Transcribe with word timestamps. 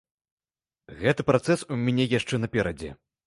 Гэты 1.01 1.21
працэс 1.29 1.65
у 1.75 1.79
мяне 1.83 2.09
яшчэ 2.19 2.35
наперадзе. 2.45 2.91